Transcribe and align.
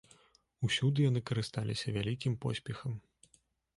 Усюды 0.67 0.99
яны 1.09 1.21
карысталіся 1.31 1.87
вялікім 1.99 2.33
поспехам. 2.47 2.97